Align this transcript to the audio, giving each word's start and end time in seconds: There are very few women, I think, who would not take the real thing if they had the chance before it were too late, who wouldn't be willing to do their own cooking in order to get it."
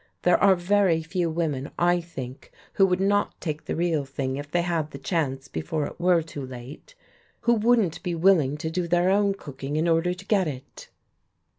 There 0.23 0.41
are 0.41 0.55
very 0.55 1.03
few 1.03 1.29
women, 1.29 1.69
I 1.77 1.99
think, 2.01 2.51
who 2.73 2.87
would 2.87 2.99
not 2.99 3.39
take 3.39 3.65
the 3.65 3.75
real 3.75 4.03
thing 4.03 4.35
if 4.35 4.49
they 4.49 4.63
had 4.63 4.89
the 4.89 4.97
chance 4.97 5.47
before 5.47 5.85
it 5.85 5.99
were 5.99 6.23
too 6.23 6.43
late, 6.43 6.95
who 7.41 7.53
wouldn't 7.53 8.01
be 8.01 8.15
willing 8.15 8.57
to 8.57 8.71
do 8.71 8.87
their 8.87 9.11
own 9.11 9.35
cooking 9.35 9.75
in 9.75 9.87
order 9.87 10.15
to 10.15 10.25
get 10.25 10.47
it." 10.47 10.89